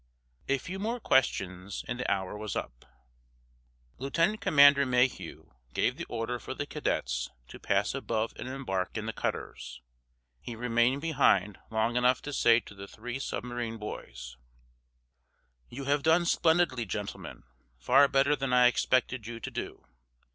A 0.49 0.57
few 0.57 0.79
more 0.79 0.99
questions 0.99 1.85
and 1.87 1.99
the 1.99 2.11
hour 2.11 2.35
was 2.35 2.55
up. 2.55 2.85
Lieutenant 3.99 4.41
Commander 4.41 4.83
Mayhew 4.83 5.51
gave 5.75 5.95
the 5.97 6.05
order 6.05 6.39
for 6.39 6.55
the 6.55 6.65
cadets 6.65 7.29
to 7.49 7.59
pass 7.59 7.93
above 7.93 8.33
and 8.35 8.47
embark 8.47 8.97
in 8.97 9.05
the 9.05 9.13
cutters. 9.13 9.79
He 10.39 10.55
remained 10.55 11.01
behind 11.03 11.59
long 11.69 11.97
enough 11.97 12.19
to 12.23 12.33
say 12.33 12.59
to 12.61 12.73
the 12.73 12.87
three 12.87 13.19
submarine 13.19 13.77
boys: 13.77 14.37
"You 15.69 15.83
have 15.85 16.01
done 16.01 16.25
splendidly, 16.25 16.87
gentlemen—far 16.87 18.07
better 18.07 18.35
than 18.35 18.51
I 18.53 18.65
expected 18.65 19.27
you 19.27 19.39
to 19.39 19.51
do. 19.51 19.85